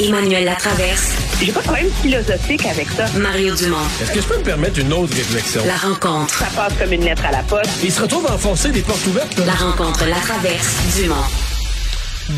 [0.00, 1.12] Emmanuel Latraverse.
[1.42, 3.04] J'ai pas de problème philosophique avec ça.
[3.18, 3.76] Mario Dumont.
[4.00, 5.62] Est-ce que je peux me permettre une autre réflexion?
[5.66, 6.32] La rencontre.
[6.38, 7.70] Ça passe comme une lettre à la poste.
[7.84, 9.38] Il se retrouve à enfoncer des portes ouvertes.
[9.46, 11.16] La rencontre, la traverse, Dumont.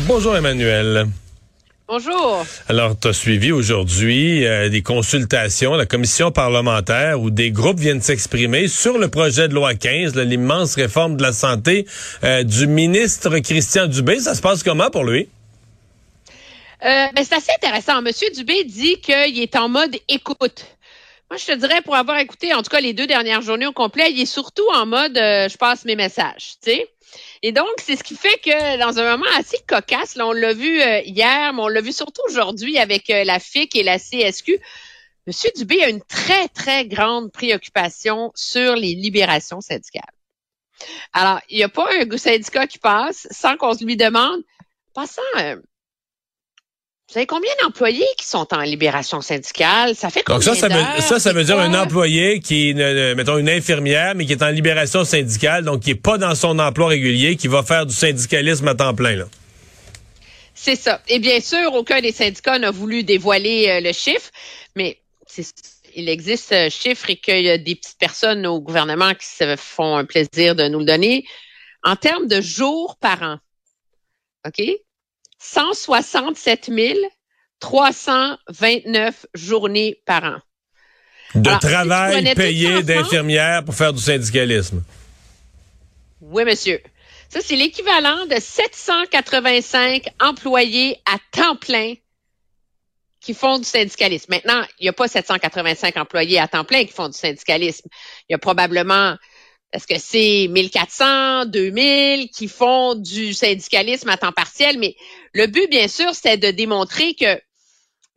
[0.07, 1.07] Bonjour Emmanuel.
[1.87, 2.45] Bonjour.
[2.67, 8.01] Alors, tu as suivi aujourd'hui euh, des consultations, la commission parlementaire, où des groupes viennent
[8.01, 11.85] s'exprimer sur le projet de loi 15, là, l'immense réforme de la santé
[12.23, 14.19] euh, du ministre Christian Dubé.
[14.19, 15.29] Ça se passe comment pour lui?
[16.83, 18.01] Euh, ben, c'est assez intéressant.
[18.01, 20.65] Monsieur Dubé dit qu'il est en mode écoute.
[21.29, 23.71] Moi, je te dirais, pour avoir écouté, en tout cas, les deux dernières journées au
[23.71, 26.89] complet, il est surtout en mode euh, je passe mes messages, tu sais.
[27.41, 30.53] Et donc, c'est ce qui fait que dans un moment assez cocasse, là, on l'a
[30.53, 33.97] vu euh, hier, mais on l'a vu surtout aujourd'hui avec euh, la FIC et la
[33.97, 34.59] CSQ.
[35.25, 40.03] Monsieur Dubé a une très, très grande préoccupation sur les libérations syndicales.
[41.13, 44.41] Alors, il n'y a pas un syndicat qui passe sans qu'on lui demande,
[44.93, 45.55] passant, euh,
[47.13, 49.95] vous savez combien d'employés qui sont en libération syndicale?
[49.95, 52.79] Ça fait combien Donc ça, ça veut, ça, ça veut dire un employé qui, est,
[52.79, 56.33] euh, mettons, une infirmière, mais qui est en libération syndicale, donc qui est pas dans
[56.33, 59.15] son emploi régulier, qui va faire du syndicalisme à temps plein.
[59.15, 59.25] Là.
[60.55, 61.03] C'est ça.
[61.07, 64.31] Et bien sûr, aucun des syndicats n'a voulu dévoiler euh, le chiffre,
[64.75, 64.97] mais
[65.27, 65.53] c'est-
[65.95, 69.55] il existe ce chiffre et qu'il y a des petites personnes au gouvernement qui se
[69.55, 71.25] font un plaisir de nous le donner.
[71.83, 73.37] En termes de jours par an,
[74.47, 74.63] OK?
[75.43, 76.71] 167
[77.59, 80.37] 329 journées par an.
[81.35, 84.83] De Alors, travail payé d'infirmière pour faire du syndicalisme.
[86.21, 86.81] Oui, monsieur.
[87.29, 91.95] Ça, c'est l'équivalent de 785 employés à temps plein
[93.19, 94.27] qui font du syndicalisme.
[94.29, 97.87] Maintenant, il n'y a pas 785 employés à temps plein qui font du syndicalisme.
[98.29, 99.17] Il y a probablement,
[99.73, 104.95] est-ce que c'est 1400, 2000 qui font du syndicalisme à temps partiel, mais
[105.33, 107.41] le but, bien sûr, c'est de démontrer que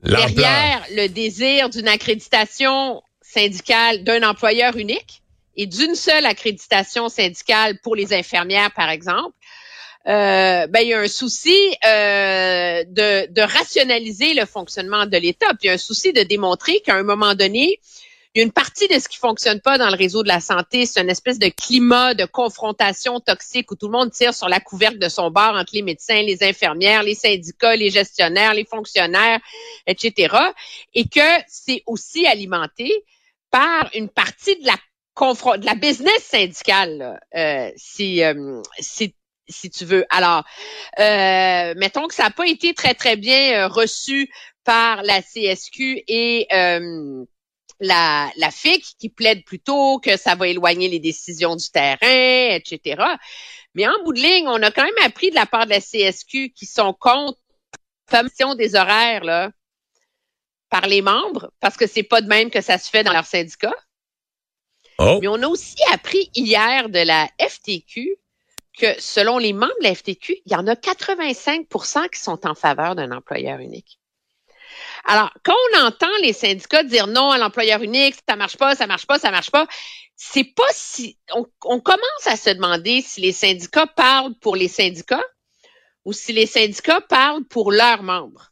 [0.02, 5.22] derrière le désir d'une accréditation syndicale d'un employeur unique
[5.56, 9.34] et d'une seule accréditation syndicale pour les infirmières, par exemple,
[10.06, 15.48] euh, ben, il y a un souci euh, de, de rationaliser le fonctionnement de l'État,
[15.48, 17.80] puis il y a un souci de démontrer qu'à un moment donné,
[18.36, 20.40] il y a une partie de ce qui fonctionne pas dans le réseau de la
[20.40, 24.50] santé, c'est une espèce de climat de confrontation toxique où tout le monde tire sur
[24.50, 28.66] la couvercle de son bord entre les médecins, les infirmières, les syndicats, les gestionnaires, les
[28.66, 29.40] fonctionnaires,
[29.86, 30.36] etc.
[30.92, 32.92] Et que c'est aussi alimenté
[33.50, 34.76] par une partie de la
[35.18, 40.04] de la business syndicale, euh, si, euh, si tu veux.
[40.10, 40.44] Alors,
[40.98, 44.30] euh, mettons que ça n'a pas été très très bien reçu
[44.62, 46.48] par la CSQ et
[47.80, 53.02] la, la FIC qui plaide plutôt que ça va éloigner les décisions du terrain, etc.
[53.74, 55.80] Mais en bout de ligne, on a quand même appris de la part de la
[55.80, 57.38] CSQ qui sont contre
[57.72, 59.50] la permission des horaires là,
[60.70, 63.26] par les membres, parce que c'est pas de même que ça se fait dans leur
[63.26, 63.74] syndicat.
[64.98, 65.18] Oh.
[65.20, 68.16] Mais on a aussi appris hier de la FTQ
[68.78, 72.54] que selon les membres de la FTQ, il y en a 85% qui sont en
[72.54, 73.98] faveur d'un employeur unique.
[75.08, 78.88] Alors, quand on entend les syndicats dire non à l'employeur unique, ça marche pas, ça
[78.88, 79.66] marche pas, ça marche pas,
[80.16, 85.24] c'est pas si on, commence à se demander si les syndicats parlent pour les syndicats
[86.04, 88.50] ou si les syndicats parlent pour leurs membres.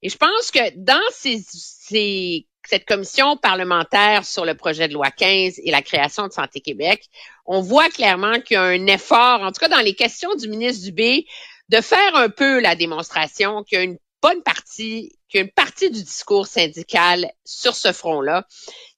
[0.00, 5.10] Et je pense que dans ces, ces- cette commission parlementaire sur le projet de loi
[5.10, 7.04] 15 et la création de Santé Québec,
[7.44, 10.48] on voit clairement qu'il y a un effort, en tout cas dans les questions du
[10.48, 11.26] ministre Dubé,
[11.68, 15.44] de faire un peu la démonstration qu'il y a une bonne partie, qu'il y a
[15.44, 18.46] une partie du discours syndical sur ce front-là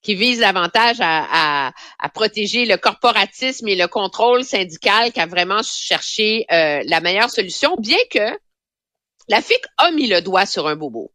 [0.03, 5.63] qui vise davantage à, à- à protéger le corporatisme et le contrôle syndical qu'à vraiment
[5.63, 8.39] chercher euh, la meilleure solution, bien que
[9.29, 11.11] la FIC a mis le doigt sur un bobo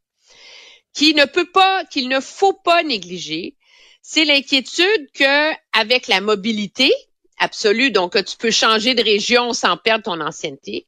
[0.94, 3.56] qui ne peut pas, qu'il ne faut pas négliger,
[4.02, 6.92] c'est l'inquiétude que avec la mobilité
[7.38, 10.88] absolue, donc que tu peux changer de région sans perdre ton ancienneté,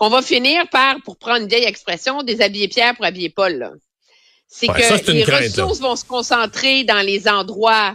[0.00, 3.58] qu'on va finir par, pour prendre une vieille expression, déshabiller Pierre pour habiller Paul.
[3.58, 3.72] là.
[4.48, 7.94] C'est Ouais, que les crainte, ressources vont se concentrer dans les endroits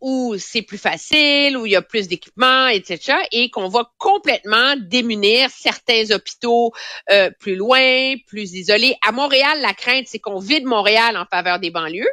[0.00, 4.74] où c'est plus facile, où il y a plus d'équipements, etc., et qu'on va complètement
[4.78, 6.72] démunir certains hôpitaux
[7.10, 8.96] euh, plus loin, plus isolés.
[9.06, 12.08] À Montréal, la crainte, c'est qu'on vide Montréal en faveur des banlieues.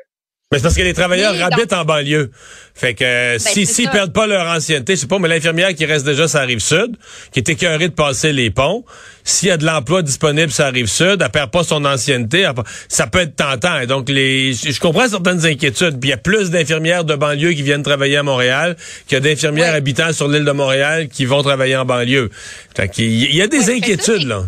[0.51, 2.31] Mais c'est parce que les travailleurs Oui, habitent en banlieue.
[2.74, 3.92] Fait que euh, si Ben, c'est s'ils ça.
[3.92, 6.57] perdent pas leur ancienneté, je sais pas, mais l'infirmière qui reste déjà sur la rive
[6.57, 6.96] sud,
[7.31, 8.84] qui est écœurée de passer les ponts,
[9.24, 12.50] s'il y a de l'emploi disponible sur la rive sud, elle perd pas son ancienneté,
[12.88, 13.80] ça peut être tentant.
[13.80, 16.00] Et donc les, je comprends certaines inquiétudes.
[16.00, 18.75] Puis il y a plus d'infirmières de banlieue qui viennent travailler à Montréal
[19.06, 22.31] qu'il y a d'infirmières habitant sur l'île de Montréal qui vont travailler en banlieue.
[22.75, 24.48] Fait qu'il y- il y a des ça, inquiétudes là.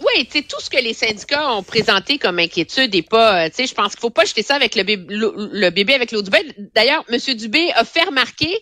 [0.00, 3.48] Oui, tu sais, tout ce que les syndicats ont présenté comme inquiétude et pas, euh,
[3.48, 6.22] tu sais, je pense qu'il faut pas jeter ça avec le bébé, bébé avec l'eau
[6.22, 6.40] du bain.
[6.74, 7.18] D'ailleurs, M.
[7.34, 8.56] Dubé a fait remarquer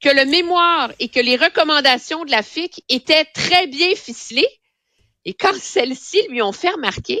[0.00, 4.48] que le mémoire et que les recommandations de la FIC étaient très bien ficelées.
[5.24, 7.20] Et quand celles-ci lui ont fait remarquer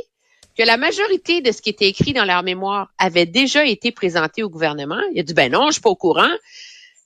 [0.56, 4.42] que la majorité de ce qui était écrit dans leur mémoire avait déjà été présenté
[4.42, 6.30] au gouvernement, il a dit, ben non, je suis pas au courant.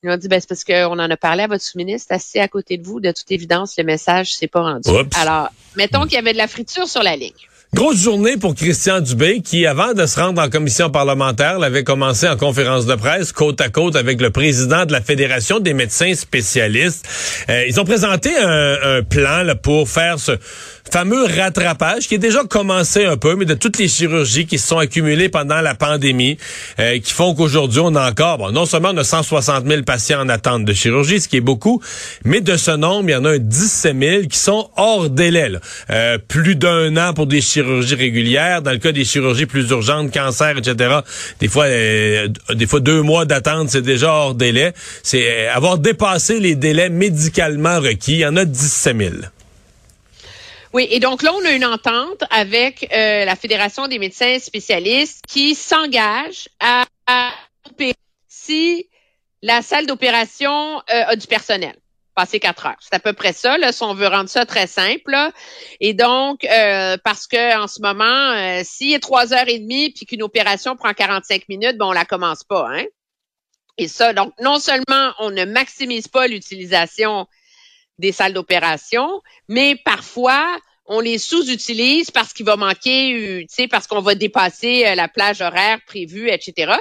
[0.04, 2.46] Ils ont dit, ben, c'est parce qu'on en a parlé à votre sous-ministre, assis à
[2.46, 3.00] côté de vous.
[3.00, 4.88] De toute évidence, le message s'est pas rendu.
[5.16, 7.32] Alors, mettons qu'il y avait de la friture sur la ligne.
[7.74, 12.26] Grosse journée pour Christian Dubé qui, avant de se rendre en commission parlementaire, l'avait commencé
[12.26, 16.14] en conférence de presse côte à côte avec le président de la Fédération des médecins
[16.14, 17.06] spécialistes.
[17.50, 20.32] Euh, ils ont présenté un, plan là, pour faire ce
[20.92, 24.68] fameux rattrapage qui est déjà commencé un peu, mais de toutes les chirurgies qui se
[24.68, 26.38] sont accumulées pendant la pandémie,
[26.78, 30.20] euh, qui font qu'aujourd'hui, on a encore, bon, non seulement on a 160 000 patients
[30.20, 31.82] en attente de chirurgie, ce qui est beaucoup,
[32.24, 35.38] mais de ce nombre, il y en a un 17 000 qui sont hors délai.
[35.90, 38.62] Euh, plus d'un an pour des chirurgies régulières.
[38.62, 40.96] Dans le cas des chirurgies plus urgentes, cancer, etc.,
[41.40, 44.72] des fois, euh, des fois deux mois d'attente, c'est déjà hors délai.
[45.02, 48.14] C'est avoir dépassé les délais médicalement requis.
[48.14, 49.14] Il y en a 17 000.
[50.74, 55.24] Oui, et donc là, on a une entente avec euh, la Fédération des médecins spécialistes
[55.26, 56.84] qui s'engage à,
[57.66, 57.94] opérer
[58.28, 58.88] si
[59.42, 61.74] la salle d'opération euh, a du personnel.
[62.14, 62.76] Passer quatre heures.
[62.80, 65.16] C'est à peu près ça, là, si on veut rendre ça très simple.
[65.80, 70.04] Et donc, euh, parce que en ce moment, s'il est trois heures et demie puis
[70.04, 72.84] qu'une opération prend 45 minutes, bon, on la commence pas, hein?
[73.78, 77.28] Et ça, donc, non seulement on ne maximise pas l'utilisation
[77.98, 83.68] des salles d'opération, mais parfois on les sous-utilise parce qu'il va manquer, euh, tu sais,
[83.68, 86.72] parce qu'on va dépasser euh, la plage horaire prévue, etc.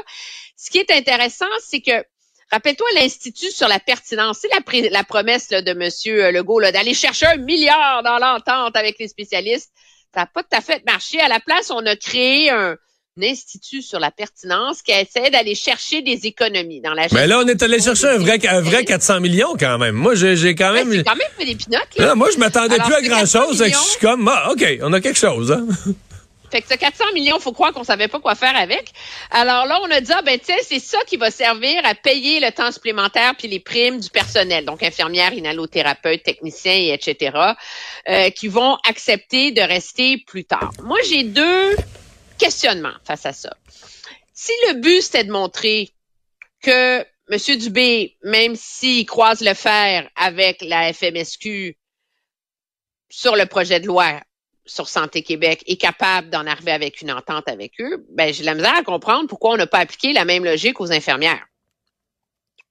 [0.56, 2.04] Ce qui est intéressant, c'est que
[2.52, 4.40] Rappelle-toi l'Institut sur la pertinence.
[4.40, 5.90] C'est la, promesse de M.
[6.08, 9.72] Euh, Legault d'aller chercher un milliard dans l'entente avec les spécialistes.
[10.13, 11.20] Ça n'a pas tout à fait marché.
[11.20, 12.78] À la place, on a créé un,
[13.24, 17.19] institut sur la pertinence qui essaie d'aller chercher des économies dans la gestion.
[17.19, 19.96] Mais là, on est allé chercher un vrai, un vrai 400 millions quand même.
[19.96, 20.92] Moi, j'ai quand même...
[20.92, 22.16] c'est quand même fait des pinottes, là.
[22.16, 23.64] moi, je m'attendais plus à grand-chose.
[23.64, 25.52] Je suis comme, ah, OK, on a quelque chose.
[25.52, 25.68] Hein?
[26.52, 28.92] Fait que ce 400 millions, faut croire qu'on savait pas quoi faire avec.
[29.31, 31.94] Alors là, on a dit, ah, ben, tu sais, c'est ça qui va servir à
[31.94, 37.38] payer le temps supplémentaire puis les primes du personnel, donc infirmières, inhalothérapeutes, techniciens, etc.,
[38.08, 40.72] euh, qui vont accepter de rester plus tard.
[40.84, 41.75] Moi, j'ai deux
[42.48, 43.54] questionnement face à ça.
[44.34, 45.94] Si le but, c'était de montrer
[46.62, 47.00] que
[47.30, 47.58] M.
[47.58, 51.78] Dubé, même s'il croise le fer avec la FMSQ
[53.10, 54.22] sur le projet de loi
[54.66, 58.54] sur Santé Québec, est capable d'en arriver avec une entente avec eux, ben, j'ai la
[58.54, 61.46] misère à comprendre pourquoi on n'a pas appliqué la même logique aux infirmières.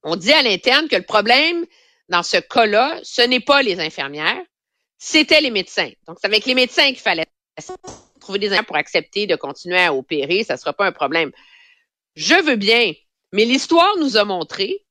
[0.02, 1.66] On dit à l'interne que le problème
[2.08, 4.42] dans ce cas-là, ce n'est pas les infirmières,
[4.96, 5.90] c'était les médecins.
[6.06, 7.26] Donc, c'est avec les médecins qu'il fallait
[8.26, 11.30] trouver des pour accepter de continuer à opérer, ça ne sera pas un problème.
[12.16, 12.92] Je veux bien,
[13.32, 14.84] mais l'histoire nous a montré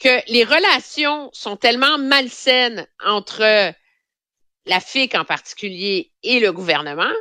[0.00, 3.72] que les relations sont tellement malsaines entre
[4.66, 7.12] la FIC en particulier et le gouvernement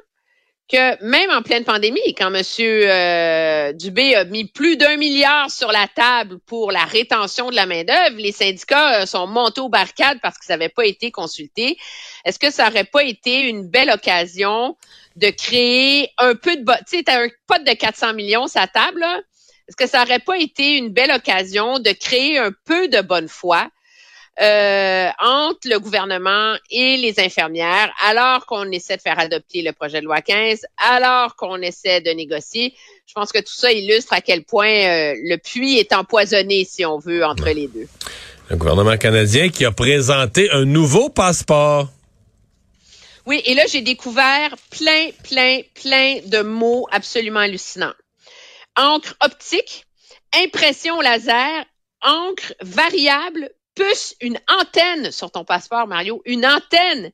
[0.70, 2.44] que même en pleine pandémie, quand M.
[2.60, 7.66] Euh, Dubé a mis plus d'un milliard sur la table pour la rétention de la
[7.66, 11.76] main-d'œuvre, les syndicats euh, sont montés aux barricades parce qu'ils n'avaient pas été consultés.
[12.24, 14.78] Est-ce que ça n'aurait pas été une belle occasion
[15.20, 16.64] de créer un peu de...
[16.88, 19.04] Tu sais, tu as un pot de 400 millions sa table,
[19.68, 23.28] Est-ce que ça n'aurait pas été une belle occasion de créer un peu de bonne
[23.28, 23.70] foi
[24.42, 30.00] euh, entre le gouvernement et les infirmières, alors qu'on essaie de faire adopter le projet
[30.00, 32.74] de loi 15, alors qu'on essaie de négocier?
[33.06, 36.86] Je pense que tout ça illustre à quel point euh, le puits est empoisonné, si
[36.86, 37.88] on veut, entre les deux.
[38.50, 41.90] Le gouvernement canadien qui a présenté un nouveau passeport.
[43.26, 47.94] Oui, et là, j'ai découvert plein, plein, plein de mots absolument hallucinants.
[48.76, 49.86] Encre optique,
[50.34, 51.66] impression laser,
[52.02, 53.50] encre variable,
[53.80, 57.12] plus une antenne sur ton passeport, Mario, une antenne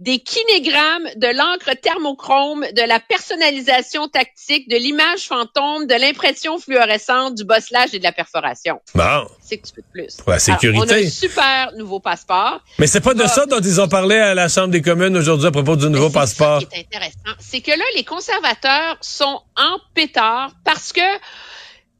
[0.00, 7.36] des kinégrammes, de l'encre thermochrome, de la personnalisation tactique, de l'image fantôme, de l'impression fluorescente,
[7.36, 8.80] du bosselage et de la perforation.
[8.96, 9.28] Bon.
[9.40, 10.16] C'est que tu peux de plus.
[10.26, 10.84] La sécurité.
[10.84, 12.60] on a un super nouveau passeport.
[12.80, 15.46] Mais c'est pas de ça dont ils ont parlé à la Chambre des communes aujourd'hui
[15.46, 16.62] à propos du nouveau passeport.
[16.62, 21.00] Ce qui est intéressant, c'est que là, les conservateurs sont en pétard parce que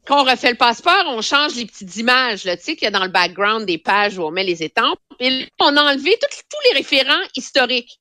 [0.05, 2.87] quand on refait le passeport, on change les petites images, là, tu sais, qu'il y
[2.87, 4.99] a dans le background des pages où on met les étampes.
[5.19, 7.99] Et on a enlevé tous les référents historiques.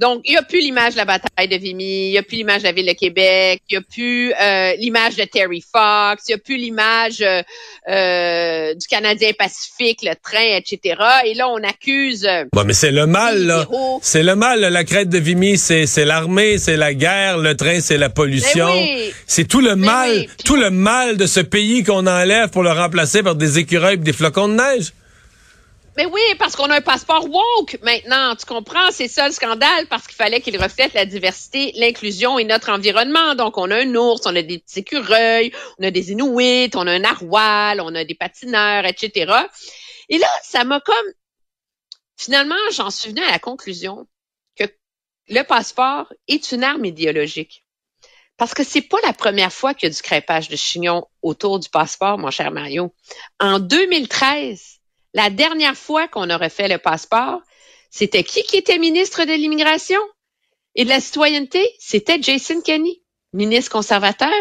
[0.00, 2.36] Donc, il n'y a plus l'image de la bataille de Vimy, il n'y a plus
[2.36, 6.24] l'image de la ville de Québec, il n'y a plus euh, l'image de Terry Fox,
[6.26, 7.42] il n'y a plus l'image euh,
[7.88, 10.96] euh, du Canadien Pacifique, le train, etc.
[11.26, 12.28] Et là, on accuse...
[12.52, 13.68] Bon, mais c'est le mal, là.
[14.02, 14.70] C'est le mal, là.
[14.70, 18.72] la crête de Vimy, c'est, c'est l'armée, c'est la guerre, le train, c'est la pollution.
[18.72, 19.12] Oui.
[19.28, 20.28] C'est tout le Mais mal, oui.
[20.44, 23.98] tout le mal de ce pays qu'on enlève pour le remplacer par des écureuils et
[23.98, 24.92] des flocons de neige.
[25.96, 28.90] Mais oui, parce qu'on a un passeport woke maintenant, tu comprends?
[28.90, 33.34] C'est ça le scandale, parce qu'il fallait qu'il reflète la diversité, l'inclusion et notre environnement.
[33.36, 36.86] Donc, on a un ours, on a des petits écureuils, on a des Inuits, on
[36.86, 39.32] a un narwal, on a des patineurs, etc.
[40.08, 41.12] Et là, ça m'a comme...
[42.16, 44.06] Finalement, j'en suis venue à la conclusion
[44.56, 44.64] que
[45.28, 47.64] le passeport est une arme idéologique.
[48.36, 51.60] Parce que c'est pas la première fois qu'il y a du crêpage de chignon autour
[51.60, 52.92] du passeport, mon cher Mario.
[53.38, 54.73] En 2013,
[55.14, 57.40] la dernière fois qu'on aurait fait le passeport,
[57.90, 60.00] c'était qui qui était ministre de l'immigration
[60.74, 61.64] et de la citoyenneté?
[61.78, 63.00] C'était Jason Kenney,
[63.32, 64.32] ministre conservateur.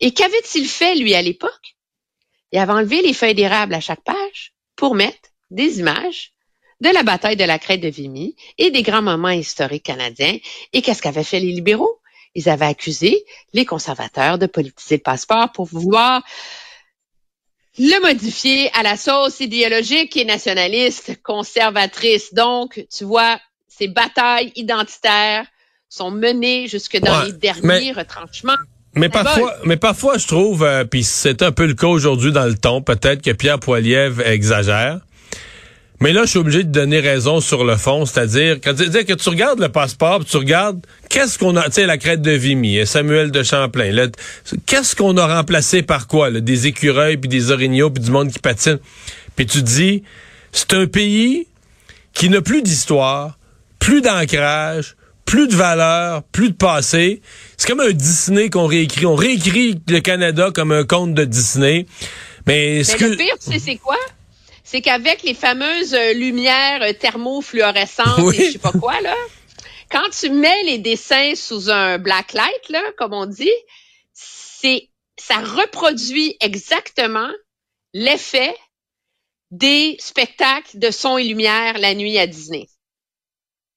[0.00, 1.76] Et qu'avait-il fait, lui, à l'époque?
[2.52, 6.32] Il avait enlevé les feuilles d'érable à chaque page pour mettre des images
[6.80, 10.38] de la bataille de la crête de Vimy et des grands moments historiques canadiens.
[10.72, 12.00] Et qu'est-ce qu'avaient fait les libéraux?
[12.34, 16.22] Ils avaient accusé les conservateurs de politiser le passeport pour vouloir
[17.78, 22.34] le modifier à la sauce idéologique et nationaliste, conservatrice.
[22.34, 25.46] Donc, tu vois, ces batailles identitaires
[25.88, 28.56] sont menées jusque dans Ouais, les derniers mais- retranchements.
[28.94, 32.46] Mais parfois, mais parfois, je trouve, euh, puis c'est un peu le cas aujourd'hui dans
[32.46, 35.00] le ton, peut-être que Pierre Poilievre exagère.
[36.00, 39.14] Mais là, je suis obligé de donner raison sur le fond, c'est-à-dire quand dire que
[39.14, 42.86] tu regardes le passeport, tu regardes qu'est-ce qu'on a, tu sais, la crête de Vimy,
[42.86, 44.06] Samuel de Champlain, là,
[44.66, 48.30] qu'est-ce qu'on a remplacé par quoi, là, des écureuils puis des orignaux puis du monde
[48.30, 48.78] qui patine.
[49.34, 50.04] Puis tu dis,
[50.52, 51.48] c'est un pays
[52.12, 53.36] qui n'a plus d'histoire,
[53.80, 57.20] plus d'ancrage, plus de valeur, plus de passé.
[57.56, 59.04] C'est comme un Disney qu'on réécrit.
[59.04, 61.86] On réécrit le Canada comme un conte de Disney.
[62.46, 63.04] Mais, ce Mais que...
[63.04, 63.98] le pire, tu sais, c'est quoi?
[64.70, 68.36] C'est qu'avec les fameuses euh, lumières euh, thermofluorescentes Oui.
[68.38, 69.14] et je sais pas quoi, là,
[69.90, 73.50] quand tu mets les dessins sous un black light, là, comme on dit,
[74.12, 77.30] c'est, ça reproduit exactement
[77.94, 78.54] l'effet
[79.50, 82.68] des spectacles de son et lumière la nuit à Disney.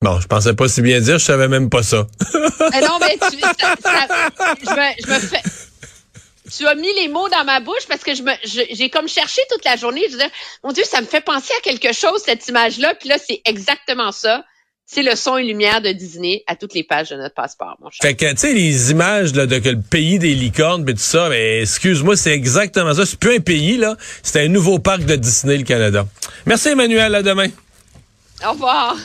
[0.02, 2.06] Bon, je pensais pas si bien dire, je savais même pas ça.
[2.74, 4.08] Ah non, mais tu, ça- ça-
[4.60, 5.42] je, me, je me fais.
[6.62, 9.42] Tu as mis les mots dans ma bouche parce que je me, j'ai comme cherché
[9.50, 10.02] toute la journée.
[10.06, 10.30] Je disais,
[10.64, 12.94] mon Dieu, ça me fait penser à quelque chose cette image-là.
[13.00, 14.46] Puis là, c'est exactement ça.
[14.86, 17.90] C'est le son et lumière de Disney à toutes les pages de notre passeport, mon
[17.90, 17.98] cher.
[18.04, 21.00] Fait que, tu sais, les images là, de que le pays des licornes et tout
[21.00, 23.08] ça, mais excuse-moi, c'est exactement ça.
[23.08, 23.96] C'est plus un pays, là.
[24.22, 26.06] C'est un nouveau parc de Disney, le Canada.
[26.46, 27.16] Merci, Emmanuel.
[27.16, 27.48] À demain.
[28.46, 28.98] Au revoir.